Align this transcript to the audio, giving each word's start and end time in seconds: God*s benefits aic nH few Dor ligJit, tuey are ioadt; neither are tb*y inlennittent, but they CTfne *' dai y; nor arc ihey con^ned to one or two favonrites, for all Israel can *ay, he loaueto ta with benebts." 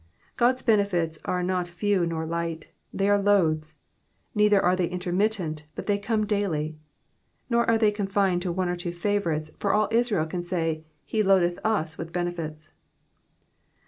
God*s 0.35 0.63
benefits 0.63 1.19
aic 1.25 1.45
nH 1.45 1.67
few 1.67 2.07
Dor 2.07 2.25
ligJit, 2.25 2.65
tuey 2.95 3.07
are 3.09 3.19
ioadt; 3.21 3.75
neither 4.33 4.59
are 4.59 4.75
tb*y 4.75 4.89
inlennittent, 4.97 5.65
but 5.75 5.85
they 5.85 5.99
CTfne 5.99 6.25
*' 6.27 6.27
dai 6.27 6.47
y; 6.47 6.73
nor 7.51 7.69
arc 7.69 7.81
ihey 7.81 7.95
con^ned 7.95 8.41
to 8.41 8.51
one 8.51 8.67
or 8.67 8.75
two 8.75 8.89
favonrites, 8.93 9.51
for 9.59 9.71
all 9.73 9.87
Israel 9.91 10.25
can 10.25 10.43
*ay, 10.53 10.83
he 11.05 11.21
loaueto 11.21 11.59
ta 11.61 11.85
with 11.99 12.11
benebts." 12.11 12.71